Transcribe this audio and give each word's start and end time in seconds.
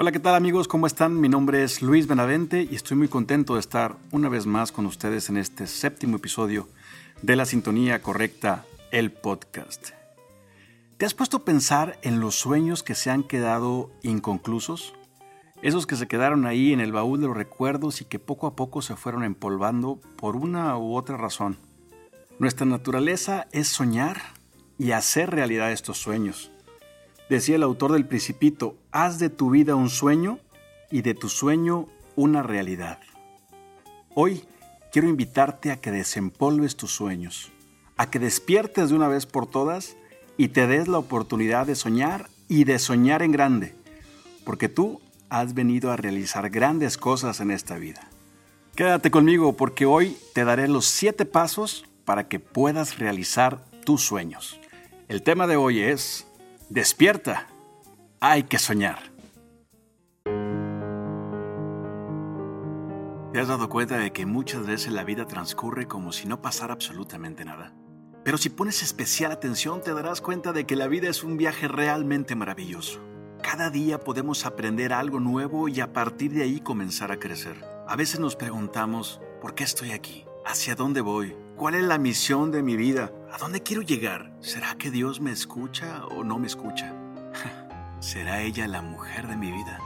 Hola, 0.00 0.12
¿qué 0.12 0.20
tal 0.20 0.36
amigos? 0.36 0.68
¿Cómo 0.68 0.86
están? 0.86 1.20
Mi 1.20 1.28
nombre 1.28 1.64
es 1.64 1.82
Luis 1.82 2.06
Benavente 2.06 2.68
y 2.70 2.76
estoy 2.76 2.96
muy 2.96 3.08
contento 3.08 3.54
de 3.54 3.60
estar 3.60 3.96
una 4.12 4.28
vez 4.28 4.46
más 4.46 4.70
con 4.70 4.86
ustedes 4.86 5.28
en 5.28 5.36
este 5.36 5.66
séptimo 5.66 6.18
episodio 6.18 6.68
de 7.20 7.34
La 7.34 7.44
Sintonía 7.44 8.00
Correcta, 8.00 8.64
el 8.92 9.10
podcast. 9.10 9.88
¿Te 10.98 11.04
has 11.04 11.14
puesto 11.14 11.38
a 11.38 11.44
pensar 11.44 11.98
en 12.02 12.20
los 12.20 12.36
sueños 12.36 12.84
que 12.84 12.94
se 12.94 13.10
han 13.10 13.24
quedado 13.24 13.90
inconclusos? 14.04 14.94
Esos 15.62 15.88
que 15.88 15.96
se 15.96 16.06
quedaron 16.06 16.46
ahí 16.46 16.72
en 16.72 16.78
el 16.78 16.92
baúl 16.92 17.20
de 17.20 17.26
los 17.26 17.36
recuerdos 17.36 18.00
y 18.00 18.04
que 18.04 18.20
poco 18.20 18.46
a 18.46 18.54
poco 18.54 18.82
se 18.82 18.94
fueron 18.94 19.24
empolvando 19.24 19.98
por 20.14 20.36
una 20.36 20.78
u 20.78 20.94
otra 20.94 21.16
razón. 21.16 21.58
Nuestra 22.38 22.66
naturaleza 22.66 23.48
es 23.50 23.66
soñar 23.66 24.22
y 24.78 24.92
hacer 24.92 25.30
realidad 25.30 25.72
estos 25.72 25.98
sueños. 25.98 26.52
Decía 27.28 27.56
el 27.56 27.62
autor 27.62 27.92
del 27.92 28.06
Principito, 28.06 28.76
haz 28.90 29.18
de 29.18 29.28
tu 29.28 29.50
vida 29.50 29.74
un 29.74 29.90
sueño 29.90 30.38
y 30.90 31.02
de 31.02 31.14
tu 31.14 31.28
sueño 31.28 31.86
una 32.16 32.42
realidad. 32.42 33.00
Hoy 34.14 34.44
quiero 34.90 35.08
invitarte 35.08 35.70
a 35.70 35.76
que 35.78 35.90
desempolves 35.90 36.76
tus 36.76 36.90
sueños, 36.90 37.52
a 37.98 38.10
que 38.10 38.18
despiertes 38.18 38.88
de 38.88 38.96
una 38.96 39.08
vez 39.08 39.26
por 39.26 39.46
todas 39.46 39.96
y 40.38 40.48
te 40.48 40.66
des 40.66 40.88
la 40.88 40.98
oportunidad 40.98 41.66
de 41.66 41.74
soñar 41.74 42.30
y 42.48 42.64
de 42.64 42.78
soñar 42.78 43.22
en 43.22 43.32
grande, 43.32 43.74
porque 44.44 44.70
tú 44.70 45.02
has 45.28 45.52
venido 45.52 45.92
a 45.92 45.96
realizar 45.96 46.48
grandes 46.48 46.96
cosas 46.96 47.40
en 47.40 47.50
esta 47.50 47.76
vida. 47.76 48.08
Quédate 48.74 49.10
conmigo 49.10 49.54
porque 49.54 49.84
hoy 49.84 50.16
te 50.32 50.44
daré 50.44 50.66
los 50.66 50.86
siete 50.86 51.26
pasos 51.26 51.84
para 52.06 52.26
que 52.26 52.40
puedas 52.40 52.98
realizar 52.98 53.66
tus 53.84 54.02
sueños. 54.02 54.58
El 55.08 55.22
tema 55.22 55.46
de 55.46 55.56
hoy 55.56 55.80
es 55.80 56.27
Despierta, 56.70 57.46
hay 58.20 58.42
que 58.42 58.58
soñar. 58.58 58.98
¿Te 63.32 63.40
has 63.40 63.48
dado 63.48 63.70
cuenta 63.70 63.96
de 63.96 64.12
que 64.12 64.26
muchas 64.26 64.66
veces 64.66 64.92
la 64.92 65.02
vida 65.02 65.26
transcurre 65.26 65.86
como 65.86 66.12
si 66.12 66.28
no 66.28 66.42
pasara 66.42 66.74
absolutamente 66.74 67.46
nada? 67.46 67.72
Pero 68.22 68.36
si 68.36 68.50
pones 68.50 68.82
especial 68.82 69.32
atención 69.32 69.80
te 69.80 69.94
darás 69.94 70.20
cuenta 70.20 70.52
de 70.52 70.66
que 70.66 70.76
la 70.76 70.88
vida 70.88 71.08
es 71.08 71.24
un 71.24 71.38
viaje 71.38 71.68
realmente 71.68 72.34
maravilloso. 72.34 73.00
Cada 73.42 73.70
día 73.70 73.98
podemos 73.98 74.44
aprender 74.44 74.92
algo 74.92 75.20
nuevo 75.20 75.68
y 75.68 75.80
a 75.80 75.94
partir 75.94 76.32
de 76.32 76.42
ahí 76.42 76.60
comenzar 76.60 77.10
a 77.10 77.18
crecer. 77.18 77.64
A 77.86 77.96
veces 77.96 78.20
nos 78.20 78.36
preguntamos, 78.36 79.22
¿por 79.40 79.54
qué 79.54 79.64
estoy 79.64 79.92
aquí? 79.92 80.26
¿Hacia 80.44 80.74
dónde 80.74 81.00
voy? 81.00 81.34
¿Cuál 81.56 81.76
es 81.76 81.84
la 81.84 81.96
misión 81.96 82.50
de 82.50 82.62
mi 82.62 82.76
vida? 82.76 83.10
¿A 83.32 83.36
dónde 83.38 83.62
quiero 83.62 83.82
llegar? 83.82 84.32
¿Será 84.40 84.76
que 84.76 84.90
Dios 84.90 85.20
me 85.20 85.32
escucha 85.32 86.06
o 86.06 86.24
no 86.24 86.38
me 86.38 86.46
escucha? 86.46 86.94
¿Será 88.00 88.42
ella 88.42 88.66
la 88.66 88.80
mujer 88.80 89.26
de 89.28 89.36
mi 89.36 89.52
vida? 89.52 89.78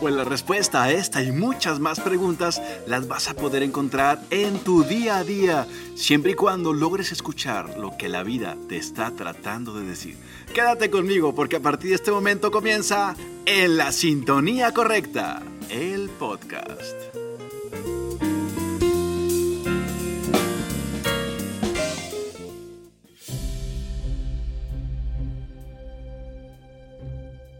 Pues 0.00 0.14
la 0.14 0.24
respuesta 0.24 0.82
a 0.82 0.90
esta 0.90 1.22
y 1.22 1.30
muchas 1.32 1.78
más 1.78 2.00
preguntas 2.00 2.62
las 2.86 3.06
vas 3.08 3.28
a 3.28 3.34
poder 3.34 3.62
encontrar 3.62 4.20
en 4.30 4.58
tu 4.58 4.82
día 4.82 5.18
a 5.18 5.24
día, 5.24 5.66
siempre 5.94 6.32
y 6.32 6.34
cuando 6.34 6.72
logres 6.72 7.12
escuchar 7.12 7.78
lo 7.78 7.96
que 7.96 8.08
la 8.08 8.22
vida 8.22 8.56
te 8.68 8.76
está 8.76 9.10
tratando 9.10 9.74
de 9.74 9.86
decir. 9.86 10.16
Quédate 10.54 10.90
conmigo 10.90 11.34
porque 11.34 11.56
a 11.56 11.60
partir 11.60 11.90
de 11.90 11.96
este 11.96 12.10
momento 12.10 12.50
comienza 12.50 13.14
En 13.44 13.76
la 13.76 13.92
Sintonía 13.92 14.72
Correcta, 14.72 15.42
el 15.70 16.08
podcast. 16.10 17.15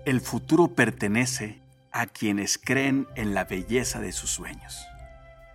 El 0.06 0.20
futuro 0.20 0.68
pertenece 0.68 1.60
a 1.90 2.06
quienes 2.06 2.58
creen 2.58 3.08
en 3.16 3.34
la 3.34 3.42
belleza 3.42 4.00
de 4.00 4.12
sus 4.12 4.30
sueños. 4.30 4.86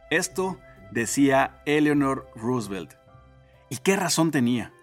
Esto 0.09 0.59
decía 0.91 1.61
Eleanor 1.65 2.29
Roosevelt. 2.35 2.95
¿Y 3.69 3.77
qué 3.77 3.95
razón 3.95 4.29
tenía? 4.29 4.73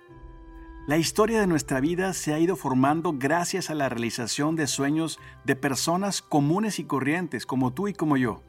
La 0.86 0.96
historia 0.96 1.38
de 1.38 1.46
nuestra 1.46 1.80
vida 1.80 2.14
se 2.14 2.32
ha 2.32 2.38
ido 2.38 2.56
formando 2.56 3.12
gracias 3.18 3.68
a 3.68 3.74
la 3.74 3.90
realización 3.90 4.56
de 4.56 4.66
sueños 4.66 5.18
de 5.44 5.54
personas 5.54 6.22
comunes 6.22 6.78
y 6.78 6.84
corrientes 6.84 7.44
como 7.44 7.74
tú 7.74 7.88
y 7.88 7.92
como 7.92 8.16
yo, 8.16 8.42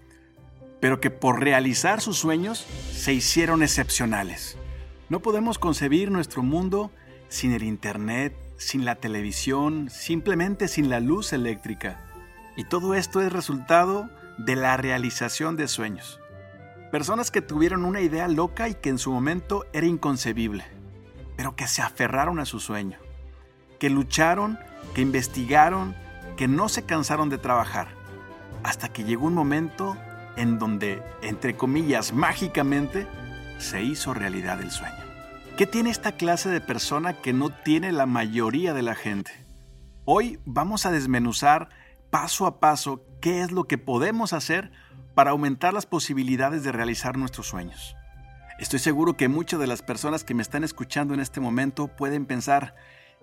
pero 0.80 1.02
que 1.02 1.10
por 1.10 1.42
realizar 1.42 2.00
sus 2.00 2.18
sueños 2.18 2.66
se 2.94 3.12
hicieron 3.12 3.62
excepcionales. 3.62 4.58
No 5.10 5.20
podemos 5.20 5.60
concebir 5.60 6.12
nuestro 6.12 6.44
mundo 6.44 6.92
sin 7.28 7.52
el 7.52 7.64
Internet, 7.64 8.34
sin 8.60 8.84
la 8.86 8.96
televisión, 8.96 9.90
simplemente 9.90 10.68
sin 10.68 10.90
la 10.90 11.00
luz 11.00 11.34
eléctrica. 11.34 12.06
Y 12.58 12.66
todo 12.66 12.94
esto 12.94 13.22
es 13.22 13.32
resultado 13.32 14.10
de 14.38 14.56
la 14.56 14.78
realización 14.78 15.56
de 15.56 15.68
sueños. 15.68 16.20
Personas 16.92 17.32
que 17.32 17.42
tuvieron 17.42 17.86
una 17.86 18.02
idea 18.02 18.28
loca 18.28 18.68
y 18.68 18.76
que 18.76 18.90
en 18.90 18.98
su 18.98 19.12
momento 19.12 19.66
era 19.74 19.88
inconcebible, 19.88 20.66
pero 21.38 21.56
que 21.56 21.68
se 21.68 21.82
aferraron 21.82 22.40
a 22.40 22.46
su 22.46 22.60
sueño, 22.60 23.00
que 23.80 23.90
lucharon, 23.90 24.60
que 24.94 25.02
investigaron, 25.02 25.96
que 26.36 26.48
no 26.48 26.68
se 26.68 26.84
cansaron 26.84 27.30
de 27.30 27.38
trabajar, 27.38 27.88
hasta 28.64 28.90
que 28.90 29.06
llegó 29.06 29.28
un 29.28 29.36
momento 29.36 29.96
en 30.36 30.60
donde, 30.60 31.02
entre 31.22 31.56
comillas, 31.56 32.12
mágicamente, 32.12 33.08
se 33.58 33.84
hizo 33.84 34.14
realidad 34.14 34.62
el 34.62 34.72
sueño. 34.72 34.99
¿Qué 35.60 35.68
tiene 35.68 35.90
esta 35.90 36.14
clase 36.14 36.48
de 36.48 36.62
persona 36.62 37.22
que 37.22 37.34
no 37.34 37.50
tiene 37.50 37.92
la 37.92 38.06
mayoría 38.06 38.74
de 38.74 38.82
la 38.82 38.96
gente? 38.96 39.46
Hoy 40.06 40.40
vamos 40.46 40.86
a 40.86 40.90
desmenuzar 40.90 41.68
paso 42.10 42.46
a 42.46 42.62
paso 42.62 43.04
qué 43.20 43.42
es 43.42 43.52
lo 43.52 43.66
que 43.66 43.78
podemos 43.78 44.32
hacer 44.32 44.72
para 45.16 45.32
aumentar 45.32 45.74
las 45.74 45.86
posibilidades 45.86 46.64
de 46.64 46.72
realizar 46.72 47.18
nuestros 47.18 47.48
sueños. 47.48 47.98
Estoy 48.58 48.80
seguro 48.80 49.18
que 49.18 49.28
muchas 49.28 49.60
de 49.60 49.68
las 49.68 49.82
personas 49.82 50.24
que 50.24 50.34
me 50.34 50.44
están 50.44 50.64
escuchando 50.64 51.14
en 51.14 51.20
este 51.20 51.42
momento 51.42 51.90
pueden 51.90 52.26
pensar, 52.26 52.74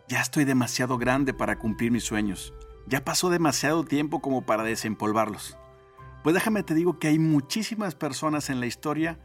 ya 0.06 0.20
estoy 0.20 0.44
demasiado 0.44 0.98
grande 0.98 1.32
para 1.32 1.58
cumplir 1.58 1.90
mis 1.90 2.04
sueños, 2.04 2.52
ya 2.86 3.02
pasó 3.02 3.30
demasiado 3.30 3.82
tiempo 3.82 4.20
como 4.20 4.44
para 4.44 4.62
desempolvarlos. 4.62 5.56
Pues 6.22 6.34
déjame 6.34 6.62
te 6.64 6.74
digo 6.74 6.98
que 6.98 7.08
hay 7.08 7.18
muchísimas 7.18 7.94
personas 7.94 8.50
en 8.50 8.60
la 8.60 8.66
historia 8.66 9.18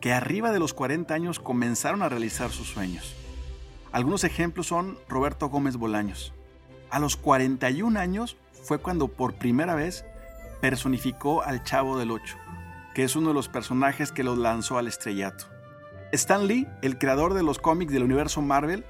que 0.00 0.12
arriba 0.12 0.52
de 0.52 0.58
los 0.58 0.74
40 0.74 1.12
años 1.12 1.40
comenzaron 1.40 2.02
a 2.02 2.08
realizar 2.08 2.50
sus 2.50 2.68
sueños. 2.68 3.14
Algunos 3.90 4.24
ejemplos 4.24 4.66
son 4.66 4.98
Roberto 5.08 5.48
Gómez 5.48 5.76
Bolaños. 5.76 6.32
A 6.90 7.00
los 7.00 7.16
41 7.16 7.98
años 7.98 8.36
fue 8.62 8.78
cuando 8.78 9.08
por 9.08 9.34
primera 9.34 9.74
vez 9.74 10.04
personificó 10.60 11.42
al 11.42 11.64
Chavo 11.64 11.98
del 11.98 12.10
Ocho, 12.10 12.36
que 12.94 13.04
es 13.04 13.16
uno 13.16 13.28
de 13.28 13.34
los 13.34 13.48
personajes 13.48 14.12
que 14.12 14.24
los 14.24 14.38
lanzó 14.38 14.78
al 14.78 14.86
estrellato. 14.86 15.46
Stan 16.12 16.46
Lee, 16.46 16.66
el 16.82 16.98
creador 16.98 17.34
de 17.34 17.42
los 17.42 17.58
cómics 17.58 17.92
del 17.92 18.04
universo 18.04 18.40
Marvel, 18.40 18.84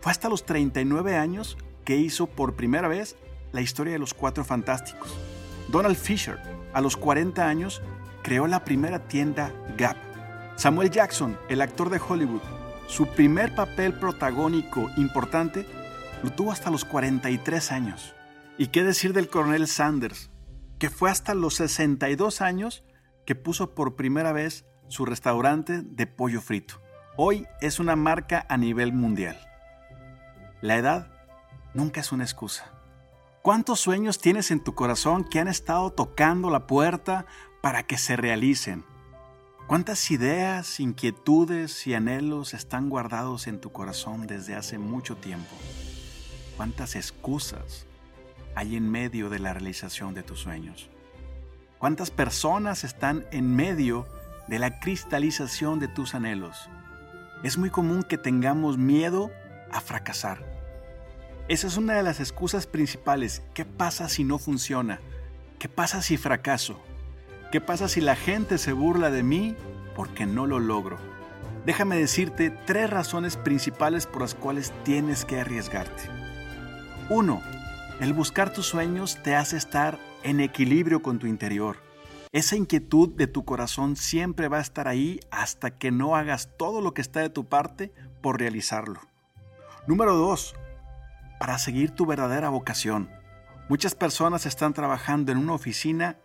fue 0.00 0.12
hasta 0.12 0.28
los 0.28 0.44
39 0.44 1.16
años 1.16 1.56
que 1.84 1.96
hizo 1.96 2.26
por 2.26 2.56
primera 2.56 2.88
vez 2.88 3.16
la 3.52 3.60
historia 3.60 3.94
de 3.94 3.98
los 3.98 4.12
Cuatro 4.12 4.44
Fantásticos. 4.44 5.16
Donald 5.68 5.96
Fisher, 5.96 6.38
a 6.72 6.80
los 6.80 6.96
40 6.96 7.46
años, 7.46 7.80
creó 8.22 8.46
la 8.46 8.64
primera 8.64 9.08
tienda 9.08 9.52
Gap 9.76 10.07
Samuel 10.58 10.90
Jackson, 10.90 11.38
el 11.48 11.62
actor 11.62 11.88
de 11.88 12.00
Hollywood, 12.00 12.42
su 12.88 13.06
primer 13.06 13.54
papel 13.54 13.94
protagónico 13.94 14.90
importante 14.96 15.64
lo 16.24 16.30
tuvo 16.30 16.50
hasta 16.50 16.68
los 16.68 16.84
43 16.84 17.70
años. 17.70 18.12
¿Y 18.58 18.66
qué 18.66 18.82
decir 18.82 19.12
del 19.12 19.28
coronel 19.28 19.68
Sanders, 19.68 20.32
que 20.80 20.90
fue 20.90 21.12
hasta 21.12 21.34
los 21.34 21.54
62 21.54 22.40
años 22.40 22.82
que 23.24 23.36
puso 23.36 23.72
por 23.76 23.94
primera 23.94 24.32
vez 24.32 24.64
su 24.88 25.04
restaurante 25.04 25.82
de 25.84 26.08
pollo 26.08 26.40
frito? 26.40 26.82
Hoy 27.16 27.46
es 27.60 27.78
una 27.78 27.94
marca 27.94 28.44
a 28.48 28.56
nivel 28.56 28.92
mundial. 28.92 29.38
La 30.60 30.76
edad 30.76 31.12
nunca 31.72 32.00
es 32.00 32.10
una 32.10 32.24
excusa. 32.24 32.68
¿Cuántos 33.42 33.78
sueños 33.78 34.18
tienes 34.18 34.50
en 34.50 34.64
tu 34.64 34.74
corazón 34.74 35.22
que 35.22 35.38
han 35.38 35.46
estado 35.46 35.92
tocando 35.92 36.50
la 36.50 36.66
puerta 36.66 37.26
para 37.62 37.84
que 37.84 37.96
se 37.96 38.16
realicen? 38.16 38.84
¿Cuántas 39.68 40.10
ideas, 40.10 40.80
inquietudes 40.80 41.86
y 41.86 41.92
anhelos 41.92 42.54
están 42.54 42.88
guardados 42.88 43.46
en 43.46 43.60
tu 43.60 43.70
corazón 43.70 44.26
desde 44.26 44.54
hace 44.54 44.78
mucho 44.78 45.14
tiempo? 45.14 45.54
¿Cuántas 46.56 46.96
excusas 46.96 47.84
hay 48.54 48.76
en 48.76 48.90
medio 48.90 49.28
de 49.28 49.40
la 49.40 49.52
realización 49.52 50.14
de 50.14 50.22
tus 50.22 50.40
sueños? 50.40 50.88
¿Cuántas 51.78 52.10
personas 52.10 52.82
están 52.82 53.26
en 53.30 53.54
medio 53.54 54.06
de 54.46 54.58
la 54.58 54.80
cristalización 54.80 55.80
de 55.80 55.88
tus 55.88 56.14
anhelos? 56.14 56.70
Es 57.42 57.58
muy 57.58 57.68
común 57.68 58.04
que 58.04 58.16
tengamos 58.16 58.78
miedo 58.78 59.30
a 59.70 59.82
fracasar. 59.82 60.42
Esa 61.48 61.66
es 61.66 61.76
una 61.76 61.92
de 61.92 62.04
las 62.04 62.20
excusas 62.20 62.66
principales. 62.66 63.42
¿Qué 63.52 63.66
pasa 63.66 64.08
si 64.08 64.24
no 64.24 64.38
funciona? 64.38 64.98
¿Qué 65.58 65.68
pasa 65.68 66.00
si 66.00 66.16
fracaso? 66.16 66.80
¿Qué 67.50 67.62
pasa 67.62 67.88
si 67.88 68.02
la 68.02 68.14
gente 68.14 68.58
se 68.58 68.74
burla 68.74 69.10
de 69.10 69.22
mí 69.22 69.56
porque 69.96 70.26
no 70.26 70.46
lo 70.46 70.58
logro? 70.58 70.98
Déjame 71.64 71.96
decirte 71.96 72.50
tres 72.50 72.90
razones 72.90 73.38
principales 73.38 74.06
por 74.06 74.20
las 74.20 74.34
cuales 74.34 74.72
tienes 74.84 75.24
que 75.24 75.40
arriesgarte. 75.40 76.02
Uno, 77.08 77.42
El 78.00 78.12
buscar 78.12 78.52
tus 78.52 78.66
sueños 78.66 79.18
te 79.24 79.34
hace 79.34 79.56
estar 79.56 79.98
en 80.22 80.38
equilibrio 80.38 81.02
con 81.02 81.18
tu 81.18 81.26
interior. 81.26 81.78
Esa 82.30 82.54
inquietud 82.54 83.08
de 83.08 83.26
tu 83.26 83.44
corazón 83.44 83.96
siempre 83.96 84.46
va 84.46 84.58
a 84.58 84.60
estar 84.60 84.86
ahí 84.86 85.18
hasta 85.32 85.72
que 85.72 85.90
no 85.90 86.14
hagas 86.14 86.50
todo 86.56 86.80
lo 86.80 86.94
que 86.94 87.00
está 87.00 87.20
de 87.20 87.30
tu 87.30 87.46
parte 87.46 87.92
por 88.20 88.38
realizarlo. 88.38 89.00
Número 89.88 90.14
2. 90.14 90.54
Para 91.40 91.58
seguir 91.58 91.90
tu 91.90 92.06
verdadera 92.06 92.50
vocación. 92.50 93.10
Muchas 93.68 93.96
personas 93.96 94.46
están 94.46 94.74
trabajando 94.74 95.32
en 95.32 95.38
una 95.38 95.54
oficina 95.54 96.18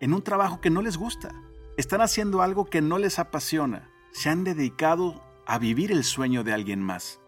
en 0.00 0.14
un 0.14 0.22
trabajo 0.22 0.60
que 0.60 0.70
no 0.70 0.82
les 0.82 0.96
gusta. 0.96 1.34
Están 1.76 2.00
haciendo 2.00 2.42
algo 2.42 2.66
que 2.66 2.80
no 2.80 2.98
les 2.98 3.18
apasiona. 3.18 3.90
Se 4.12 4.28
han 4.28 4.44
dedicado 4.44 5.22
a 5.46 5.58
vivir 5.58 5.92
el 5.92 6.04
sueño 6.04 6.44
de 6.44 6.52
alguien 6.52 6.82
más. 6.82 7.20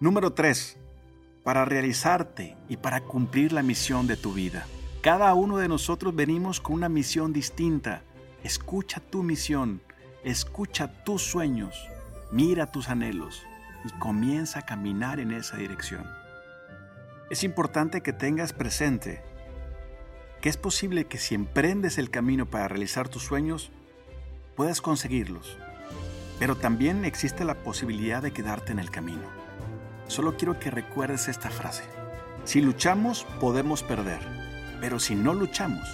Número 0.00 0.32
3 0.32 0.78
para 1.46 1.64
realizarte 1.64 2.56
y 2.68 2.76
para 2.76 3.02
cumplir 3.02 3.52
la 3.52 3.62
misión 3.62 4.08
de 4.08 4.16
tu 4.16 4.32
vida. 4.32 4.66
Cada 5.00 5.32
uno 5.34 5.58
de 5.58 5.68
nosotros 5.68 6.12
venimos 6.12 6.60
con 6.60 6.74
una 6.74 6.88
misión 6.88 7.32
distinta. 7.32 8.02
Escucha 8.42 8.98
tu 8.98 9.22
misión, 9.22 9.80
escucha 10.24 11.04
tus 11.04 11.22
sueños, 11.22 11.86
mira 12.32 12.72
tus 12.72 12.88
anhelos 12.88 13.44
y 13.84 13.96
comienza 14.00 14.58
a 14.58 14.66
caminar 14.66 15.20
en 15.20 15.30
esa 15.30 15.56
dirección. 15.56 16.04
Es 17.30 17.44
importante 17.44 18.00
que 18.00 18.12
tengas 18.12 18.52
presente 18.52 19.22
es 20.48 20.56
posible 20.56 21.06
que 21.06 21.18
si 21.18 21.34
emprendes 21.34 21.98
el 21.98 22.10
camino 22.10 22.46
para 22.46 22.68
realizar 22.68 23.08
tus 23.08 23.22
sueños, 23.22 23.70
puedas 24.54 24.80
conseguirlos. 24.80 25.56
Pero 26.38 26.56
también 26.56 27.04
existe 27.04 27.44
la 27.44 27.62
posibilidad 27.62 28.22
de 28.22 28.32
quedarte 28.32 28.72
en 28.72 28.78
el 28.78 28.90
camino. 28.90 29.28
Solo 30.08 30.36
quiero 30.36 30.58
que 30.58 30.70
recuerdes 30.70 31.28
esta 31.28 31.50
frase. 31.50 31.82
Si 32.44 32.60
luchamos, 32.60 33.24
podemos 33.40 33.82
perder, 33.82 34.20
pero 34.80 35.00
si 35.00 35.14
no 35.14 35.34
luchamos, 35.34 35.88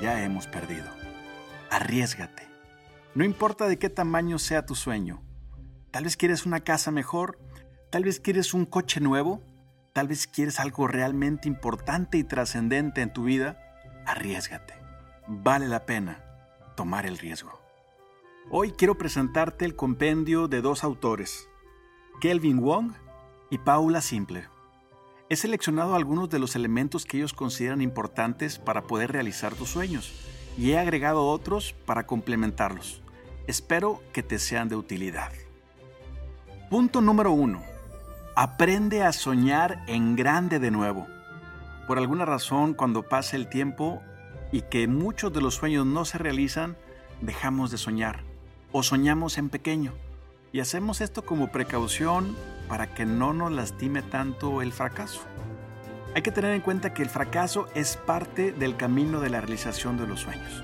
ya 0.00 0.22
hemos 0.22 0.46
perdido. 0.46 0.86
Arriesgate. 1.70 2.46
No 3.14 3.24
importa 3.24 3.66
de 3.66 3.78
qué 3.78 3.90
tamaño 3.90 4.38
sea 4.38 4.66
tu 4.66 4.74
sueño. 4.74 5.22
Tal 5.90 6.04
vez 6.04 6.16
quieres 6.16 6.46
una 6.46 6.60
casa 6.60 6.90
mejor, 6.90 7.40
tal 7.90 8.04
vez 8.04 8.20
quieres 8.20 8.54
un 8.54 8.66
coche 8.66 9.00
nuevo, 9.00 9.42
tal 9.98 10.06
vez 10.06 10.28
quieres 10.28 10.60
algo 10.60 10.86
realmente 10.86 11.48
importante 11.48 12.18
y 12.18 12.22
trascendente 12.22 13.00
en 13.00 13.12
tu 13.12 13.24
vida. 13.24 13.58
Arriesgate. 14.06 14.74
Vale 15.26 15.66
la 15.66 15.86
pena 15.86 16.22
tomar 16.76 17.04
el 17.04 17.18
riesgo. 17.18 17.60
Hoy 18.48 18.70
quiero 18.70 18.96
presentarte 18.96 19.64
el 19.64 19.74
compendio 19.74 20.46
de 20.46 20.60
dos 20.60 20.84
autores, 20.84 21.48
Kelvin 22.20 22.60
Wong 22.60 22.92
y 23.50 23.58
Paula 23.58 24.00
Simpler. 24.00 24.48
He 25.30 25.34
seleccionado 25.34 25.96
algunos 25.96 26.30
de 26.30 26.38
los 26.38 26.54
elementos 26.54 27.04
que 27.04 27.16
ellos 27.16 27.32
consideran 27.32 27.80
importantes 27.80 28.60
para 28.60 28.82
poder 28.82 29.10
realizar 29.10 29.56
tus 29.56 29.70
sueños 29.70 30.12
y 30.56 30.70
he 30.70 30.78
agregado 30.78 31.26
otros 31.26 31.74
para 31.86 32.06
complementarlos. 32.06 33.02
Espero 33.48 34.00
que 34.12 34.22
te 34.22 34.38
sean 34.38 34.68
de 34.68 34.76
utilidad. 34.76 35.32
Punto 36.70 37.00
número 37.00 37.32
1. 37.32 37.77
Aprende 38.40 39.02
a 39.02 39.12
soñar 39.12 39.82
en 39.88 40.14
grande 40.14 40.60
de 40.60 40.70
nuevo. 40.70 41.08
Por 41.88 41.98
alguna 41.98 42.24
razón, 42.24 42.72
cuando 42.72 43.02
pasa 43.02 43.34
el 43.34 43.48
tiempo 43.48 44.00
y 44.52 44.62
que 44.62 44.86
muchos 44.86 45.32
de 45.32 45.40
los 45.40 45.56
sueños 45.56 45.84
no 45.84 46.04
se 46.04 46.18
realizan, 46.18 46.76
dejamos 47.20 47.72
de 47.72 47.78
soñar 47.78 48.20
o 48.70 48.84
soñamos 48.84 49.38
en 49.38 49.48
pequeño. 49.48 49.92
Y 50.52 50.60
hacemos 50.60 51.00
esto 51.00 51.24
como 51.24 51.50
precaución 51.50 52.36
para 52.68 52.94
que 52.94 53.04
no 53.04 53.32
nos 53.32 53.50
lastime 53.50 54.02
tanto 54.02 54.62
el 54.62 54.70
fracaso. 54.70 55.22
Hay 56.14 56.22
que 56.22 56.30
tener 56.30 56.54
en 56.54 56.60
cuenta 56.60 56.94
que 56.94 57.02
el 57.02 57.10
fracaso 57.10 57.66
es 57.74 57.96
parte 57.96 58.52
del 58.52 58.76
camino 58.76 59.18
de 59.18 59.30
la 59.30 59.40
realización 59.40 59.98
de 59.98 60.06
los 60.06 60.20
sueños. 60.20 60.62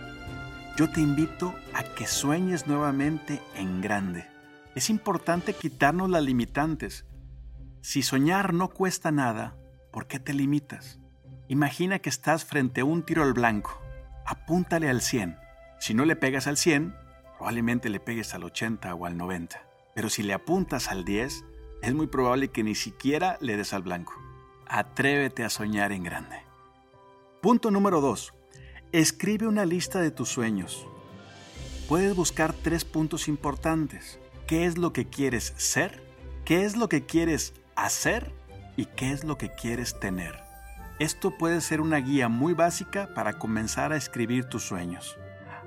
Yo 0.77 0.93
te 0.93 1.01
invito 1.01 1.53
a 1.73 1.83
que 1.83 2.07
sueñes 2.07 2.69
nuevamente 2.69 3.43
en 3.57 3.81
grande. 3.81 4.29
Es 4.77 4.91
importante 4.91 5.55
quitarnos 5.55 6.09
las 6.09 6.23
limitantes. 6.23 7.05
Si 7.85 8.01
soñar 8.01 8.55
no 8.55 8.71
cuesta 8.71 9.13
nada, 9.13 9.59
¿por 9.93 10.07
qué 10.07 10.19
te 10.19 10.33
limitas? 10.33 10.99
Imagina 11.49 11.99
que 11.99 12.09
estás 12.09 12.47
frente 12.47 12.81
a 12.81 12.87
un 12.87 13.03
tiro 13.03 13.23
al 13.23 13.35
blanco. 13.35 13.79
Apúntale 14.25 14.89
al 14.89 15.03
100. 15.03 15.37
Si 15.81 15.93
no 15.93 16.07
le 16.07 16.17
pegas 16.17 16.47
al 16.47 16.57
100, 16.57 16.97
probablemente 17.37 17.91
le 17.91 18.01
pegues 18.01 18.33
al 18.33 18.45
80 18.45 18.95
o 18.95 19.05
al 19.05 19.19
90. 19.19 19.63
Pero 19.95 20.09
si 20.09 20.23
le 20.23 20.33
apuntas 20.33 20.89
al 20.89 21.05
10, 21.05 21.45
es 21.83 21.95
muy 21.95 22.07
probable 22.07 22.49
que 22.49 22.65
ni 22.65 22.75
siquiera 22.75 23.37
le 23.43 23.55
des 23.59 23.75
al 23.75 23.83
blanco. 23.83 24.15
Atrévete 24.67 25.45
a 25.45 25.51
soñar 25.51 25.93
en 25.93 26.05
grande. 26.05 26.39
Punto 27.43 27.71
número 27.71 28.01
2. 28.01 28.33
Escribe 28.93 29.47
una 29.47 29.67
lista 29.67 30.01
de 30.01 30.11
tus 30.11 30.31
sueños. 30.31 30.87
Puedes 31.87 32.17
buscar 32.17 32.55
tres 32.55 32.87
puntos 32.87 33.29
importantes. 33.29 34.19
¿Qué 34.47 34.65
es 34.65 34.79
lo 34.79 34.95
que 34.95 35.11
quieres 35.11 35.53
ser? 35.59 36.03
¿Qué 36.47 36.65
es 36.65 36.79
lo 36.79 36.89
que 36.89 37.05
quieres 37.05 37.53
hacer? 37.77 38.33
¿Y 38.77 38.87
qué 38.87 39.13
es 39.13 39.25
lo 39.25 39.39
que 39.39 39.55
quieres 39.55 39.99
tener? 40.01 40.43
Esto 40.99 41.37
puede 41.37 41.61
ser 41.61 41.81
una 41.81 41.99
guía 41.99 42.29
muy 42.29 42.55
básica 42.55 43.09
para 43.15 43.35
comenzar 43.35 43.93
a 43.93 43.97
escribir 43.97 44.45
tus 44.45 44.63
sueños. 44.63 45.17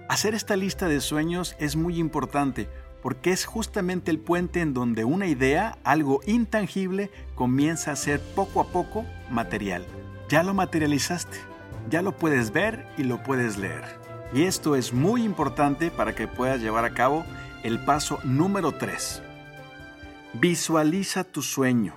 Hacer 0.09 0.35
esta 0.35 0.55
lista 0.55 0.87
de 0.87 1.01
sueños 1.01 1.55
es 1.59 1.75
muy 1.75 1.97
importante 1.99 2.69
porque 3.01 3.31
es 3.31 3.45
justamente 3.45 4.09
el 4.09 4.19
puente 4.19 4.61
en 4.61 4.73
donde 4.73 5.03
una 5.03 5.27
idea, 5.27 5.77
algo 5.83 6.21
intangible, 6.25 7.11
comienza 7.35 7.91
a 7.91 7.95
ser 7.95 8.19
poco 8.35 8.61
a 8.61 8.67
poco 8.67 9.05
material. 9.29 9.85
Ya 10.29 10.43
lo 10.43 10.53
materializaste, 10.53 11.37
ya 11.89 12.01
lo 12.01 12.17
puedes 12.17 12.51
ver 12.51 12.87
y 12.97 13.03
lo 13.03 13.21
puedes 13.23 13.57
leer. 13.57 13.83
Y 14.33 14.43
esto 14.43 14.75
es 14.75 14.93
muy 14.93 15.23
importante 15.23 15.91
para 15.91 16.15
que 16.15 16.27
puedas 16.27 16.61
llevar 16.61 16.85
a 16.85 16.93
cabo 16.93 17.25
el 17.63 17.79
paso 17.83 18.19
número 18.23 18.73
3. 18.73 19.23
Visualiza 20.33 21.23
tu 21.23 21.41
sueño. 21.41 21.95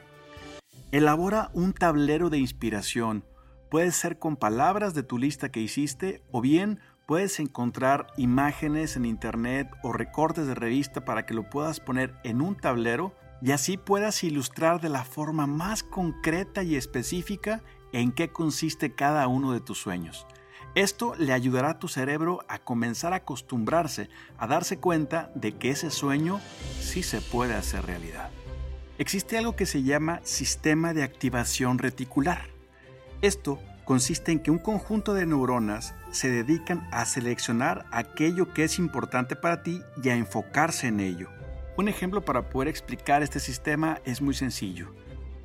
Elabora 0.92 1.50
un 1.52 1.72
tablero 1.72 2.30
de 2.30 2.38
inspiración. 2.38 3.24
Puede 3.70 3.92
ser 3.92 4.18
con 4.18 4.36
palabras 4.36 4.94
de 4.94 5.02
tu 5.02 5.18
lista 5.18 5.50
que 5.50 5.60
hiciste 5.60 6.22
o 6.32 6.40
bien 6.40 6.80
Puedes 7.10 7.40
encontrar 7.40 8.06
imágenes 8.18 8.94
en 8.94 9.04
internet 9.04 9.68
o 9.82 9.92
recortes 9.92 10.46
de 10.46 10.54
revista 10.54 11.04
para 11.04 11.26
que 11.26 11.34
lo 11.34 11.50
puedas 11.50 11.80
poner 11.80 12.14
en 12.22 12.40
un 12.40 12.54
tablero 12.54 13.16
y 13.42 13.50
así 13.50 13.76
puedas 13.76 14.22
ilustrar 14.22 14.80
de 14.80 14.90
la 14.90 15.02
forma 15.02 15.48
más 15.48 15.82
concreta 15.82 16.62
y 16.62 16.76
específica 16.76 17.64
en 17.92 18.12
qué 18.12 18.30
consiste 18.30 18.94
cada 18.94 19.26
uno 19.26 19.50
de 19.50 19.58
tus 19.58 19.78
sueños. 19.78 20.24
Esto 20.76 21.14
le 21.18 21.32
ayudará 21.32 21.70
a 21.70 21.78
tu 21.80 21.88
cerebro 21.88 22.44
a 22.46 22.60
comenzar 22.60 23.12
a 23.12 23.16
acostumbrarse 23.16 24.08
a 24.38 24.46
darse 24.46 24.78
cuenta 24.78 25.32
de 25.34 25.56
que 25.56 25.70
ese 25.70 25.90
sueño 25.90 26.40
sí 26.80 27.02
se 27.02 27.20
puede 27.20 27.54
hacer 27.54 27.84
realidad. 27.86 28.30
Existe 28.96 29.36
algo 29.36 29.56
que 29.56 29.66
se 29.66 29.82
llama 29.82 30.20
sistema 30.22 30.94
de 30.94 31.02
activación 31.02 31.78
reticular. 31.78 32.50
Esto 33.20 33.58
consiste 33.84 34.30
en 34.30 34.38
que 34.38 34.52
un 34.52 34.58
conjunto 34.58 35.12
de 35.12 35.26
neuronas 35.26 35.94
se 36.12 36.30
dedican 36.30 36.86
a 36.92 37.04
seleccionar 37.04 37.86
aquello 37.90 38.54
que 38.54 38.62
es 38.62 38.78
importante 38.78 39.34
para 39.34 39.64
ti 39.64 39.82
y 40.04 40.10
a 40.10 40.14
enfocarse 40.14 40.86
en 40.86 41.00
ello. 41.00 41.28
Un 41.76 41.88
ejemplo 41.88 42.24
para 42.24 42.48
poder 42.48 42.68
explicar 42.68 43.22
este 43.22 43.40
sistema 43.40 43.98
es 44.04 44.22
muy 44.22 44.34
sencillo. 44.34 44.94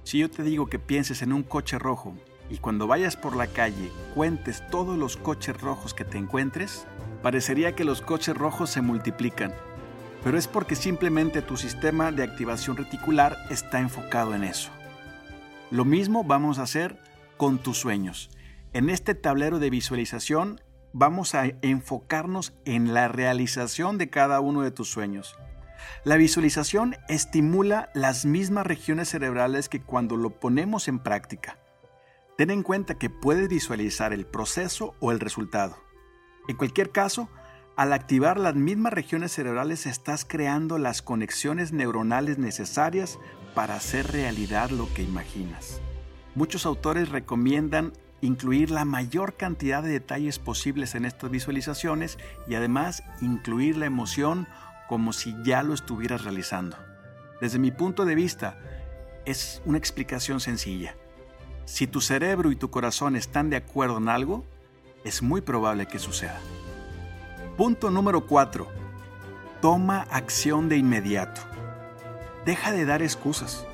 Si 0.04 0.20
yo 0.20 0.30
te 0.30 0.44
digo 0.44 0.68
que 0.68 0.78
pienses 0.78 1.24
en 1.24 1.34
un 1.34 1.42
coche 1.42 1.80
rojo 1.80 2.14
y 2.50 2.58
cuando 2.58 2.88
vayas 2.88 3.16
por 3.16 3.36
la 3.36 3.48
calle 3.48 3.92
cuentes 4.14 4.64
todos 4.70 4.98
los 4.98 5.18
coches 5.18 5.60
rojos 5.60 5.94
que 5.94 6.06
te 6.06 6.18
encuentres, 6.18 6.86
parecería 7.22 7.76
que 7.76 7.86
los 7.86 8.02
coches 8.02 8.36
rojos 8.36 8.70
se 8.70 8.82
multiplican, 8.82 9.54
pero 10.24 10.38
es 10.38 10.48
porque 10.48 10.76
simplemente 10.76 11.42
tu 11.42 11.58
sistema 11.58 12.12
de 12.12 12.24
activación 12.24 12.78
reticular 12.78 13.36
está 13.50 13.80
enfocado 13.80 14.36
en 14.36 14.44
eso. 14.44 14.72
Lo 15.72 15.86
mismo 15.86 16.24
vamos 16.24 16.60
a 16.60 16.64
hacer 16.64 17.00
con 17.38 17.58
tus 17.58 17.78
sueños. 17.78 18.30
En 18.74 18.90
este 18.90 19.16
tablero 19.16 19.60
de 19.60 19.70
visualización 19.70 20.62
vamos 20.94 21.36
a 21.36 21.46
enfocarnos 21.62 22.54
en 22.66 22.94
la 22.94 23.08
realización 23.08 23.98
de 23.98 24.10
cada 24.10 24.40
uno 24.40 24.62
de 24.62 24.72
tus 24.72 24.90
sueños. 24.90 25.36
La 26.04 26.16
visualización 26.16 26.96
estimula 27.10 27.90
las 27.94 28.26
mismas 28.26 28.66
regiones 28.66 29.10
cerebrales 29.10 29.70
que 29.70 29.82
cuando 29.82 30.16
lo 30.16 30.40
ponemos 30.40 30.88
en 30.88 31.00
práctica. 31.00 31.58
Ten 32.38 32.50
en 32.50 32.64
cuenta 32.64 32.96
que 32.96 33.10
puedes 33.10 33.48
visualizar 33.48 34.12
el 34.12 34.26
proceso 34.26 34.94
o 35.00 35.12
el 35.12 35.22
resultado. 35.22 35.78
En 36.48 36.58
cualquier 36.58 36.92
caso, 36.92 37.30
al 37.78 37.94
activar 37.94 38.40
las 38.40 38.56
mismas 38.56 38.92
regiones 38.92 39.32
cerebrales 39.32 39.86
estás 39.86 40.26
creando 40.26 40.78
las 40.78 41.02
conexiones 41.02 41.72
neuronales 41.72 42.38
necesarias 42.38 43.20
para 43.54 43.76
hacer 43.76 44.12
realidad 44.12 44.70
lo 44.70 44.94
que 44.94 45.04
imaginas. 45.04 45.80
Muchos 46.36 46.66
autores 46.66 47.10
recomiendan 47.10 47.94
incluir 48.20 48.70
la 48.70 48.84
mayor 48.84 49.36
cantidad 49.36 49.82
de 49.82 49.90
detalles 49.90 50.40
posibles 50.40 50.96
en 50.96 51.06
estas 51.06 51.32
visualizaciones 51.32 52.18
y 52.48 52.56
además 52.56 53.04
incluir 53.22 53.78
la 53.78 53.86
emoción 53.86 54.48
como 54.90 55.14
si 55.14 55.34
ya 55.44 55.64
lo 55.64 55.74
estuvieras 55.74 56.24
realizando. 56.24 56.78
Desde 57.40 57.60
mi 57.60 57.72
punto 57.72 58.04
de 58.04 58.16
vista, 58.16 58.58
es 59.26 59.62
una 59.66 59.78
explicación 59.78 60.40
sencilla. 60.40 60.96
Si 61.66 61.88
tu 61.88 62.00
cerebro 62.00 62.52
y 62.52 62.56
tu 62.56 62.70
corazón 62.70 63.16
están 63.16 63.50
de 63.50 63.58
acuerdo 63.58 63.98
en 63.98 64.08
algo, 64.08 64.46
es 65.04 65.22
muy 65.22 65.42
probable 65.42 65.88
que 65.88 66.00
suceda. 66.00 66.40
Punto 67.58 67.90
número 67.90 68.28
4. 68.28 68.68
Toma 69.62 70.02
acción 70.12 70.70
de 70.70 70.78
inmediato. 70.78 71.42
Deja 72.46 72.72
de 72.72 72.86
dar 72.86 73.02
excusas. 73.02 73.66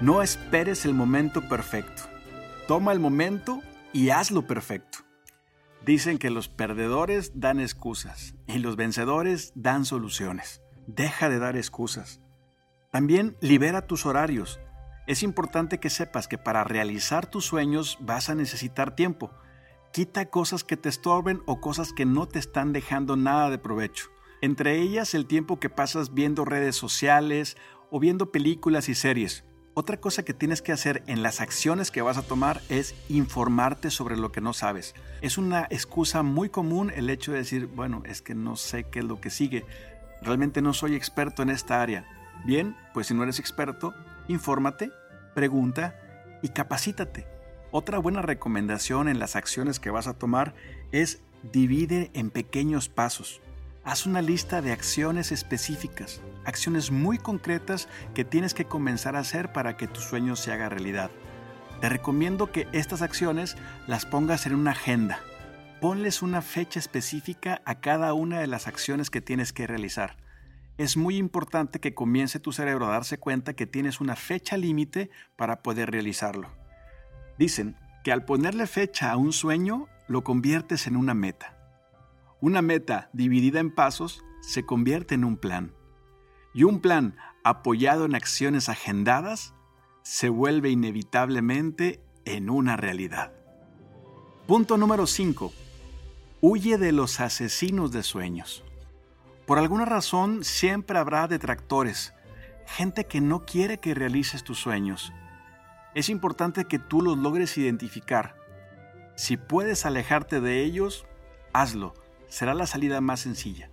No 0.00 0.22
esperes 0.22 0.84
el 0.84 0.94
momento 0.94 1.48
perfecto. 1.48 2.02
Toma 2.66 2.92
el 2.92 2.98
momento 2.98 3.62
y 3.92 4.10
hazlo 4.10 4.46
perfecto. 4.46 4.98
Dicen 5.84 6.18
que 6.18 6.30
los 6.30 6.48
perdedores 6.48 7.32
dan 7.34 7.60
excusas 7.60 8.34
y 8.46 8.58
los 8.58 8.76
vencedores 8.76 9.52
dan 9.54 9.84
soluciones. 9.84 10.62
Deja 10.86 11.28
de 11.28 11.38
dar 11.38 11.56
excusas. 11.56 12.20
También 12.90 13.36
libera 13.40 13.86
tus 13.86 14.04
horarios. 14.04 14.58
Es 15.10 15.24
importante 15.24 15.80
que 15.80 15.90
sepas 15.90 16.28
que 16.28 16.38
para 16.38 16.62
realizar 16.62 17.26
tus 17.26 17.44
sueños 17.44 17.98
vas 18.00 18.30
a 18.30 18.36
necesitar 18.36 18.94
tiempo. 18.94 19.32
Quita 19.92 20.26
cosas 20.26 20.62
que 20.62 20.76
te 20.76 20.88
estorben 20.88 21.42
o 21.46 21.60
cosas 21.60 21.92
que 21.92 22.06
no 22.06 22.28
te 22.28 22.38
están 22.38 22.72
dejando 22.72 23.16
nada 23.16 23.50
de 23.50 23.58
provecho. 23.58 24.06
Entre 24.40 24.80
ellas 24.80 25.14
el 25.14 25.26
tiempo 25.26 25.58
que 25.58 25.68
pasas 25.68 26.14
viendo 26.14 26.44
redes 26.44 26.76
sociales 26.76 27.56
o 27.90 27.98
viendo 27.98 28.30
películas 28.30 28.88
y 28.88 28.94
series. 28.94 29.42
Otra 29.74 29.96
cosa 29.96 30.24
que 30.24 30.32
tienes 30.32 30.62
que 30.62 30.70
hacer 30.70 31.02
en 31.08 31.24
las 31.24 31.40
acciones 31.40 31.90
que 31.90 32.02
vas 32.02 32.16
a 32.16 32.22
tomar 32.22 32.60
es 32.68 32.94
informarte 33.08 33.90
sobre 33.90 34.16
lo 34.16 34.30
que 34.30 34.40
no 34.40 34.52
sabes. 34.52 34.94
Es 35.22 35.38
una 35.38 35.66
excusa 35.70 36.22
muy 36.22 36.50
común 36.50 36.92
el 36.94 37.10
hecho 37.10 37.32
de 37.32 37.38
decir, 37.38 37.66
bueno, 37.66 38.04
es 38.06 38.22
que 38.22 38.36
no 38.36 38.54
sé 38.54 38.84
qué 38.84 39.00
es 39.00 39.06
lo 39.06 39.20
que 39.20 39.30
sigue. 39.30 39.66
Realmente 40.22 40.62
no 40.62 40.72
soy 40.72 40.94
experto 40.94 41.42
en 41.42 41.50
esta 41.50 41.82
área. 41.82 42.06
Bien, 42.44 42.76
pues 42.94 43.08
si 43.08 43.14
no 43.14 43.24
eres 43.24 43.40
experto, 43.40 43.92
infórmate, 44.28 44.92
pregunta 45.34 45.98
y 46.42 46.50
capacítate. 46.50 47.26
Otra 47.70 47.98
buena 47.98 48.22
recomendación 48.22 49.08
en 49.08 49.18
las 49.18 49.36
acciones 49.36 49.78
que 49.78 49.90
vas 49.90 50.06
a 50.06 50.14
tomar 50.14 50.54
es 50.92 51.20
divide 51.52 52.10
en 52.14 52.30
pequeños 52.30 52.88
pasos. 52.88 53.40
Haz 53.84 54.06
una 54.06 54.22
lista 54.22 54.60
de 54.60 54.72
acciones 54.72 55.32
específicas, 55.32 56.20
acciones 56.44 56.90
muy 56.90 57.16
concretas 57.16 57.88
que 58.14 58.24
tienes 58.24 58.52
que 58.52 58.66
comenzar 58.66 59.16
a 59.16 59.20
hacer 59.20 59.52
para 59.52 59.76
que 59.76 59.86
tu 59.86 60.00
sueño 60.00 60.36
se 60.36 60.52
haga 60.52 60.68
realidad. 60.68 61.10
Te 61.80 61.88
recomiendo 61.88 62.52
que 62.52 62.68
estas 62.72 63.00
acciones 63.00 63.56
las 63.86 64.04
pongas 64.04 64.44
en 64.46 64.54
una 64.54 64.72
agenda. 64.72 65.20
Ponles 65.80 66.20
una 66.20 66.42
fecha 66.42 66.78
específica 66.78 67.62
a 67.64 67.80
cada 67.80 68.12
una 68.12 68.40
de 68.40 68.46
las 68.46 68.66
acciones 68.66 69.08
que 69.08 69.22
tienes 69.22 69.54
que 69.54 69.66
realizar. 69.66 70.16
Es 70.80 70.96
muy 70.96 71.18
importante 71.18 71.78
que 71.78 71.92
comience 71.92 72.40
tu 72.40 72.52
cerebro 72.52 72.86
a 72.86 72.92
darse 72.92 73.18
cuenta 73.18 73.52
que 73.52 73.66
tienes 73.66 74.00
una 74.00 74.16
fecha 74.16 74.56
límite 74.56 75.10
para 75.36 75.62
poder 75.62 75.90
realizarlo. 75.90 76.48
Dicen 77.38 77.76
que 78.02 78.12
al 78.12 78.24
ponerle 78.24 78.66
fecha 78.66 79.12
a 79.12 79.18
un 79.18 79.34
sueño, 79.34 79.88
lo 80.08 80.24
conviertes 80.24 80.86
en 80.86 80.96
una 80.96 81.12
meta. 81.12 81.54
Una 82.40 82.62
meta 82.62 83.10
dividida 83.12 83.60
en 83.60 83.74
pasos 83.74 84.24
se 84.40 84.64
convierte 84.64 85.14
en 85.16 85.24
un 85.24 85.36
plan. 85.36 85.74
Y 86.54 86.64
un 86.64 86.80
plan 86.80 87.14
apoyado 87.44 88.06
en 88.06 88.14
acciones 88.14 88.70
agendadas 88.70 89.52
se 90.02 90.30
vuelve 90.30 90.70
inevitablemente 90.70 92.02
en 92.24 92.48
una 92.48 92.78
realidad. 92.78 93.34
Punto 94.46 94.78
número 94.78 95.06
5. 95.06 95.52
Huye 96.40 96.78
de 96.78 96.92
los 96.92 97.20
asesinos 97.20 97.92
de 97.92 98.02
sueños. 98.02 98.64
Por 99.50 99.58
alguna 99.58 99.84
razón 99.84 100.44
siempre 100.44 100.96
habrá 100.96 101.26
detractores, 101.26 102.14
gente 102.66 103.06
que 103.06 103.20
no 103.20 103.44
quiere 103.44 103.80
que 103.80 103.94
realices 103.96 104.44
tus 104.44 104.60
sueños. 104.60 105.12
Es 105.92 106.08
importante 106.08 106.66
que 106.66 106.78
tú 106.78 107.02
los 107.02 107.18
logres 107.18 107.58
identificar. 107.58 108.36
Si 109.16 109.36
puedes 109.36 109.84
alejarte 109.86 110.40
de 110.40 110.62
ellos, 110.62 111.04
hazlo 111.52 111.94
será 112.28 112.54
la 112.54 112.68
salida 112.68 113.00
más 113.00 113.18
sencilla. 113.18 113.70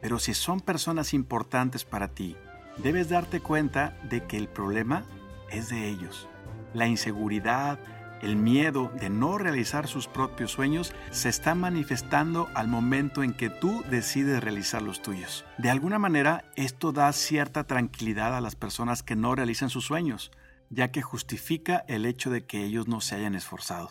Pero 0.00 0.20
si 0.20 0.32
son 0.32 0.60
personas 0.60 1.12
importantes 1.12 1.84
para 1.84 2.06
ti, 2.06 2.36
debes 2.76 3.08
darte 3.08 3.40
cuenta 3.40 3.98
de 4.04 4.24
que 4.28 4.36
el 4.36 4.46
problema 4.46 5.06
es 5.50 5.68
de 5.70 5.88
ellos. 5.88 6.28
La 6.72 6.86
inseguridad, 6.86 7.80
el 8.22 8.36
miedo 8.36 8.90
de 9.00 9.10
no 9.10 9.38
realizar 9.38 9.86
sus 9.86 10.08
propios 10.08 10.52
sueños 10.52 10.92
se 11.10 11.28
está 11.28 11.54
manifestando 11.54 12.48
al 12.54 12.68
momento 12.68 13.22
en 13.22 13.32
que 13.32 13.50
tú 13.50 13.84
decides 13.90 14.42
realizar 14.42 14.82
los 14.82 15.02
tuyos. 15.02 15.44
De 15.58 15.70
alguna 15.70 15.98
manera, 15.98 16.44
esto 16.56 16.92
da 16.92 17.12
cierta 17.12 17.64
tranquilidad 17.64 18.36
a 18.36 18.40
las 18.40 18.56
personas 18.56 19.02
que 19.02 19.16
no 19.16 19.34
realizan 19.34 19.70
sus 19.70 19.84
sueños, 19.84 20.30
ya 20.70 20.90
que 20.90 21.02
justifica 21.02 21.84
el 21.88 22.06
hecho 22.06 22.30
de 22.30 22.44
que 22.46 22.64
ellos 22.64 22.88
no 22.88 23.00
se 23.00 23.16
hayan 23.16 23.34
esforzado. 23.34 23.90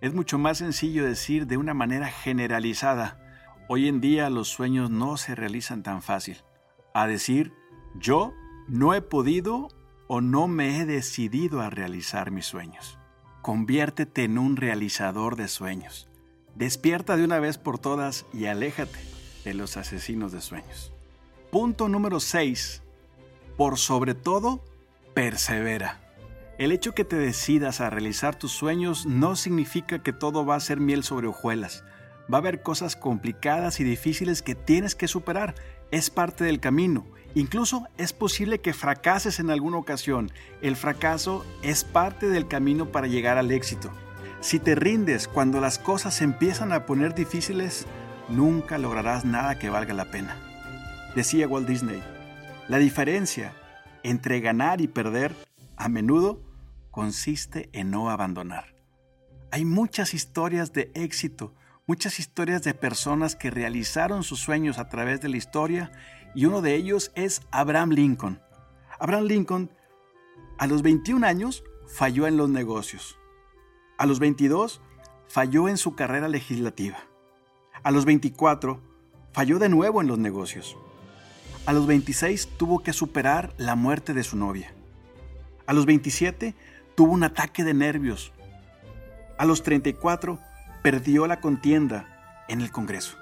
Es 0.00 0.14
mucho 0.14 0.38
más 0.38 0.58
sencillo 0.58 1.04
decir 1.04 1.46
de 1.46 1.56
una 1.56 1.74
manera 1.74 2.08
generalizada, 2.08 3.18
Hoy 3.66 3.88
en 3.88 4.02
día 4.02 4.28
los 4.28 4.48
sueños 4.48 4.90
no 4.90 5.16
se 5.16 5.34
realizan 5.34 5.82
tan 5.82 6.02
fácil. 6.02 6.36
A 6.92 7.06
decir, 7.06 7.54
yo 7.94 8.34
no 8.68 8.92
he 8.92 9.00
podido 9.00 9.68
o 10.06 10.20
no 10.20 10.48
me 10.48 10.78
he 10.78 10.84
decidido 10.84 11.62
a 11.62 11.70
realizar 11.70 12.30
mis 12.30 12.44
sueños. 12.44 12.98
Conviértete 13.44 14.24
en 14.24 14.38
un 14.38 14.56
realizador 14.56 15.36
de 15.36 15.48
sueños. 15.48 16.08
Despierta 16.54 17.14
de 17.18 17.24
una 17.24 17.40
vez 17.40 17.58
por 17.58 17.78
todas 17.78 18.24
y 18.32 18.46
aléjate 18.46 18.98
de 19.44 19.52
los 19.52 19.76
asesinos 19.76 20.32
de 20.32 20.40
sueños. 20.40 20.92
Punto 21.50 21.90
número 21.90 22.20
6. 22.20 22.80
Por 23.58 23.76
sobre 23.76 24.14
todo, 24.14 24.64
persevera. 25.12 26.00
El 26.56 26.72
hecho 26.72 26.94
que 26.94 27.04
te 27.04 27.16
decidas 27.16 27.82
a 27.82 27.90
realizar 27.90 28.34
tus 28.34 28.50
sueños 28.50 29.04
no 29.04 29.36
significa 29.36 30.02
que 30.02 30.14
todo 30.14 30.46
va 30.46 30.54
a 30.54 30.60
ser 30.60 30.80
miel 30.80 31.04
sobre 31.04 31.26
hojuelas 31.26 31.84
va 32.32 32.38
a 32.38 32.40
haber 32.40 32.62
cosas 32.62 32.96
complicadas 32.96 33.80
y 33.80 33.84
difíciles 33.84 34.42
que 34.42 34.54
tienes 34.54 34.94
que 34.94 35.08
superar. 35.08 35.54
Es 35.90 36.10
parte 36.10 36.44
del 36.44 36.60
camino. 36.60 37.06
Incluso 37.34 37.86
es 37.98 38.12
posible 38.12 38.60
que 38.60 38.72
fracases 38.72 39.40
en 39.40 39.50
alguna 39.50 39.78
ocasión. 39.78 40.30
El 40.62 40.76
fracaso 40.76 41.44
es 41.62 41.84
parte 41.84 42.28
del 42.28 42.46
camino 42.48 42.92
para 42.92 43.06
llegar 43.06 43.38
al 43.38 43.50
éxito. 43.50 43.90
Si 44.40 44.58
te 44.58 44.74
rindes 44.74 45.26
cuando 45.26 45.60
las 45.60 45.78
cosas 45.78 46.14
se 46.14 46.24
empiezan 46.24 46.72
a 46.72 46.86
poner 46.86 47.14
difíciles, 47.14 47.86
nunca 48.28 48.78
lograrás 48.78 49.24
nada 49.24 49.58
que 49.58 49.70
valga 49.70 49.94
la 49.94 50.10
pena. 50.10 50.36
Decía 51.14 51.48
Walt 51.48 51.66
Disney, 51.66 52.02
la 52.68 52.78
diferencia 52.78 53.54
entre 54.02 54.40
ganar 54.40 54.80
y 54.80 54.88
perder 54.88 55.34
a 55.76 55.88
menudo 55.88 56.42
consiste 56.90 57.68
en 57.72 57.90
no 57.90 58.10
abandonar. 58.10 58.74
Hay 59.50 59.64
muchas 59.64 60.14
historias 60.14 60.72
de 60.72 60.90
éxito 60.94 61.54
muchas 61.86 62.18
historias 62.18 62.62
de 62.62 62.74
personas 62.74 63.36
que 63.36 63.50
realizaron 63.50 64.22
sus 64.22 64.40
sueños 64.40 64.78
a 64.78 64.88
través 64.88 65.20
de 65.20 65.28
la 65.28 65.36
historia 65.36 65.92
y 66.34 66.46
uno 66.46 66.62
de 66.62 66.74
ellos 66.74 67.12
es 67.14 67.42
Abraham 67.50 67.90
Lincoln. 67.90 68.40
Abraham 68.98 69.24
Lincoln 69.24 69.70
a 70.58 70.66
los 70.66 70.82
21 70.82 71.26
años 71.26 71.64
falló 71.86 72.26
en 72.26 72.36
los 72.36 72.48
negocios. 72.48 73.18
A 73.98 74.06
los 74.06 74.18
22 74.18 74.80
falló 75.28 75.68
en 75.68 75.76
su 75.76 75.94
carrera 75.94 76.28
legislativa. 76.28 76.98
A 77.82 77.90
los 77.90 78.04
24 78.04 78.80
falló 79.32 79.58
de 79.58 79.68
nuevo 79.68 80.00
en 80.00 80.08
los 80.08 80.18
negocios. 80.18 80.76
A 81.66 81.72
los 81.72 81.86
26 81.86 82.48
tuvo 82.56 82.82
que 82.82 82.92
superar 82.92 83.52
la 83.58 83.74
muerte 83.74 84.14
de 84.14 84.22
su 84.22 84.36
novia. 84.36 84.72
A 85.66 85.72
los 85.72 85.86
27 85.86 86.54
tuvo 86.94 87.12
un 87.12 87.24
ataque 87.24 87.64
de 87.64 87.74
nervios. 87.74 88.32
A 89.38 89.44
los 89.44 89.62
34 89.62 90.38
perdió 90.84 91.26
la 91.26 91.40
contienda 91.40 92.44
en 92.46 92.60
el 92.60 92.70
Congreso. 92.70 93.16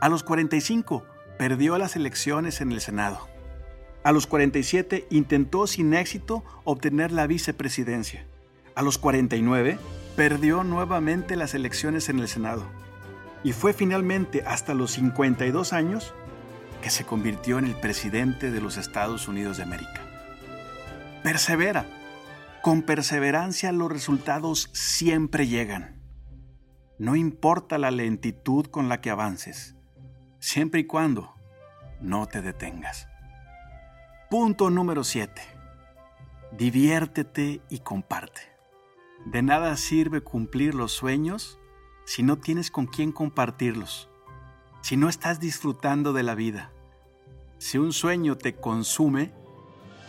A 0.00 0.08
los 0.08 0.22
45 0.22 1.04
perdió 1.36 1.76
las 1.76 1.96
elecciones 1.96 2.62
en 2.62 2.72
el 2.72 2.80
Senado. 2.80 3.28
A 4.04 4.10
los 4.10 4.26
47 4.26 5.06
intentó 5.10 5.66
sin 5.66 5.92
éxito 5.92 6.42
obtener 6.64 7.12
la 7.12 7.26
vicepresidencia. 7.26 8.24
A 8.74 8.80
los 8.80 8.96
49 8.96 9.78
perdió 10.16 10.64
nuevamente 10.64 11.36
las 11.36 11.52
elecciones 11.52 12.08
en 12.08 12.20
el 12.20 12.26
Senado. 12.26 12.64
Y 13.42 13.52
fue 13.52 13.74
finalmente 13.74 14.42
hasta 14.46 14.72
los 14.72 14.92
52 14.92 15.74
años 15.74 16.14
que 16.80 16.88
se 16.88 17.04
convirtió 17.04 17.58
en 17.58 17.66
el 17.66 17.74
presidente 17.74 18.50
de 18.50 18.62
los 18.62 18.78
Estados 18.78 19.28
Unidos 19.28 19.58
de 19.58 19.64
América. 19.64 20.00
Persevera. 21.22 21.84
Con 22.62 22.80
perseverancia 22.80 23.72
los 23.72 23.92
resultados 23.92 24.70
siempre 24.72 25.46
llegan. 25.46 25.93
No 26.98 27.16
importa 27.16 27.76
la 27.76 27.90
lentitud 27.90 28.66
con 28.66 28.88
la 28.88 29.00
que 29.00 29.10
avances, 29.10 29.74
siempre 30.38 30.80
y 30.80 30.84
cuando 30.84 31.34
no 32.00 32.26
te 32.26 32.40
detengas. 32.40 33.08
Punto 34.30 34.70
número 34.70 35.02
7. 35.02 35.42
Diviértete 36.56 37.60
y 37.68 37.80
comparte. 37.80 38.42
De 39.24 39.42
nada 39.42 39.76
sirve 39.76 40.20
cumplir 40.20 40.74
los 40.74 40.92
sueños 40.92 41.58
si 42.04 42.22
no 42.22 42.38
tienes 42.38 42.70
con 42.70 42.86
quién 42.86 43.10
compartirlos, 43.10 44.08
si 44.82 44.96
no 44.96 45.08
estás 45.08 45.40
disfrutando 45.40 46.12
de 46.12 46.22
la 46.22 46.34
vida. 46.34 46.70
Si 47.58 47.78
un 47.78 47.92
sueño 47.92 48.36
te 48.36 48.54
consume, 48.54 49.32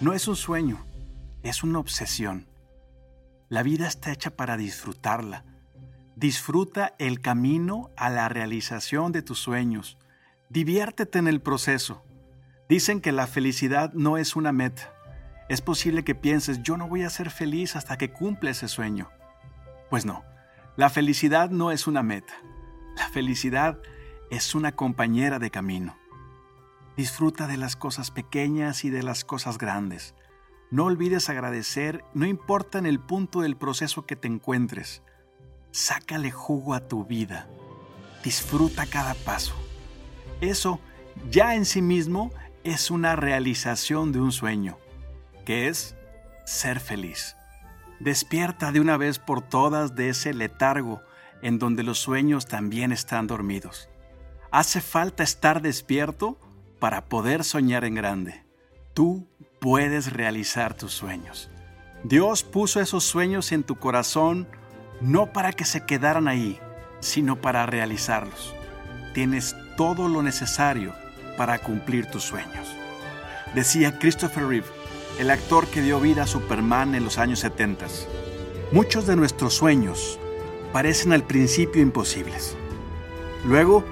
no 0.02 0.14
es 0.14 0.28
un 0.28 0.36
sueño, 0.36 0.86
es 1.42 1.64
una 1.64 1.80
obsesión. 1.80 2.48
La 3.50 3.64
vida 3.64 3.88
está 3.88 4.12
hecha 4.12 4.36
para 4.36 4.58
disfrutarla. 4.58 5.46
Disfruta 6.16 6.96
el 6.98 7.20
camino 7.20 7.92
a 7.98 8.10
la 8.10 8.30
realización 8.30 9.12
de 9.12 9.22
tus 9.22 9.38
sueños. 9.38 9.98
Diviértete 10.48 11.20
en 11.20 11.28
el 11.28 11.42
proceso. 11.42 12.06
Dicen 12.70 13.02
que 13.02 13.12
la 13.12 13.28
felicidad 13.28 13.92
no 13.94 14.18
es 14.18 14.38
una 14.38 14.54
meta. 14.54 14.94
Es 15.50 15.60
posible 15.60 16.06
que 16.06 16.16
pienses, 16.16 16.64
yo 16.64 16.78
no 16.78 16.88
voy 16.88 17.04
a 17.04 17.10
ser 17.10 17.32
feliz 17.32 17.76
hasta 17.76 17.98
que 17.98 18.14
cumpla 18.14 18.52
ese 18.52 18.70
sueño. 18.70 19.10
Pues 19.90 20.06
no, 20.06 20.24
la 20.78 20.90
felicidad 20.90 21.50
no 21.50 21.72
es 21.72 21.86
una 21.86 22.02
meta. 22.02 22.34
La 22.96 23.10
felicidad 23.10 23.78
es 24.32 24.56
una 24.56 24.72
compañera 24.74 25.38
de 25.38 25.52
camino. 25.52 25.98
Disfruta 26.96 27.46
de 27.46 27.58
las 27.58 27.76
cosas 27.76 28.10
pequeñas 28.10 28.86
y 28.86 28.90
de 28.90 29.04
las 29.04 29.26
cosas 29.26 29.58
grandes. 29.58 30.16
No 30.72 30.86
olvides 30.86 31.30
agradecer, 31.30 32.06
no 32.14 32.26
importa 32.26 32.80
en 32.80 32.86
el 32.86 33.02
punto 33.02 33.42
del 33.42 33.58
proceso 33.58 34.06
que 34.06 34.16
te 34.16 34.30
encuentres. 34.30 35.04
Sácale 35.76 36.32
jugo 36.32 36.74
a 36.74 36.88
tu 36.88 37.04
vida. 37.04 37.50
Disfruta 38.24 38.86
cada 38.86 39.14
paso. 39.14 39.54
Eso 40.40 40.80
ya 41.30 41.54
en 41.54 41.66
sí 41.66 41.82
mismo 41.82 42.32
es 42.64 42.92
una 42.92 43.18
realización 43.18 44.14
de 44.14 44.22
un 44.22 44.32
sueño, 44.32 44.78
que 45.44 45.68
es 45.68 45.98
ser 46.46 46.80
feliz. 46.80 47.36
Despierta 48.00 48.72
de 48.72 48.80
una 48.80 48.96
vez 48.96 49.20
por 49.20 49.42
todas 49.42 49.96
de 49.96 50.08
ese 50.08 50.34
letargo 50.34 51.02
en 51.42 51.60
donde 51.60 51.84
los 51.84 52.00
sueños 52.00 52.46
también 52.46 52.94
están 52.94 53.28
dormidos. 53.28 53.90
Hace 54.52 54.80
falta 54.80 55.24
estar 55.24 55.62
despierto 55.62 56.40
para 56.80 57.04
poder 57.04 57.44
soñar 57.44 57.84
en 57.84 57.96
grande. 57.96 58.46
Tú 58.94 59.28
puedes 59.60 60.14
realizar 60.14 60.74
tus 60.74 60.94
sueños. 60.94 61.50
Dios 62.06 62.44
puso 62.44 62.80
esos 62.80 63.04
sueños 63.04 63.52
en 63.52 63.64
tu 63.64 63.76
corazón 63.76 64.48
no 65.02 65.28
para 65.28 65.52
que 65.54 65.66
se 65.66 65.86
quedaran 65.86 66.28
ahí, 66.28 66.60
sino 67.00 67.36
para 67.36 67.66
realizarlos. 67.66 68.56
Tienes 69.14 69.56
todo 69.78 70.08
lo 70.08 70.22
necesario 70.24 70.94
para 71.38 71.60
cumplir 71.60 72.08
tus 72.08 72.24
sueños. 72.24 72.68
Decía 73.54 74.00
Christopher 74.00 74.48
Reeve, 74.48 74.68
el 75.20 75.32
actor 75.32 75.68
que 75.68 75.82
dio 75.82 76.00
vida 76.00 76.24
a 76.24 76.28
Superman 76.28 76.96
en 76.96 77.04
los 77.04 77.18
años 77.18 77.40
70. 77.40 77.86
Muchos 78.72 79.08
de 79.08 79.16
nuestros 79.16 79.54
sueños 79.54 80.20
parecen 80.74 81.14
al 81.14 81.24
principio 81.24 81.82
imposibles. 81.82 82.58
Luego 83.46 83.86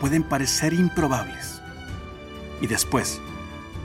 pueden 0.00 0.22
parecer 0.22 0.72
improbables. 0.72 1.60
Y 2.60 2.66
después, 2.66 3.20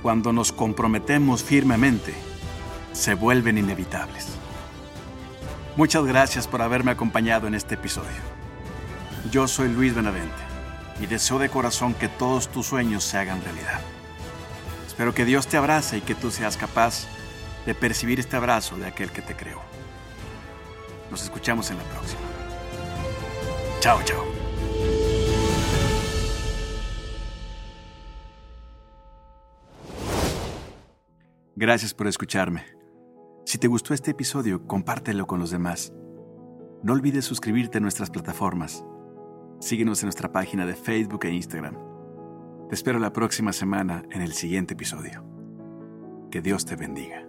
cuando 0.01 0.31
nos 0.31 0.51
comprometemos 0.53 1.43
firmemente, 1.43 2.13
se 2.93 3.13
vuelven 3.13 3.57
inevitables. 3.57 4.38
Muchas 5.75 6.05
gracias 6.05 6.47
por 6.47 6.61
haberme 6.61 6.91
acompañado 6.91 7.47
en 7.47 7.55
este 7.55 7.75
episodio. 7.75 8.09
Yo 9.31 9.47
soy 9.47 9.69
Luis 9.69 9.93
Benavente 9.93 10.41
y 10.99 11.05
deseo 11.05 11.39
de 11.39 11.49
corazón 11.49 11.93
que 11.93 12.07
todos 12.07 12.49
tus 12.49 12.67
sueños 12.67 13.03
se 13.03 13.17
hagan 13.17 13.41
realidad. 13.43 13.79
Espero 14.87 15.13
que 15.13 15.25
Dios 15.25 15.47
te 15.47 15.57
abrace 15.57 15.99
y 15.99 16.01
que 16.01 16.15
tú 16.15 16.31
seas 16.31 16.57
capaz 16.57 17.07
de 17.65 17.75
percibir 17.75 18.19
este 18.19 18.35
abrazo 18.35 18.77
de 18.77 18.87
aquel 18.87 19.11
que 19.11 19.21
te 19.21 19.35
creó. 19.35 19.61
Nos 21.09 21.23
escuchamos 21.23 21.71
en 21.71 21.77
la 21.77 21.83
próxima. 21.83 22.21
Chao, 23.79 24.01
chao. 24.03 24.25
Gracias 31.55 31.93
por 31.93 32.07
escucharme. 32.07 32.78
Si 33.49 33.57
te 33.57 33.67
gustó 33.67 33.95
este 33.95 34.11
episodio, 34.11 34.67
compártelo 34.67 35.25
con 35.25 35.39
los 35.39 35.49
demás. 35.49 35.91
No 36.83 36.93
olvides 36.93 37.25
suscribirte 37.25 37.79
a 37.79 37.81
nuestras 37.81 38.11
plataformas 38.11 38.85
Síguenos 39.59 40.03
en 40.03 40.05
nuestra 40.05 40.31
página 40.31 40.67
de 40.67 40.75
Facebook 40.75 41.25
e 41.25 41.33
Instagram. 41.33 41.75
Te 42.69 42.75
espero 42.75 42.99
la 42.99 43.11
próxima 43.11 43.51
semana 43.51 44.03
en 44.11 44.21
el 44.21 44.33
siguiente 44.33 44.75
episodio. 44.75 45.25
Que 46.29 46.43
Dios 46.43 46.63
te 46.63 46.75
bendiga. 46.75 47.28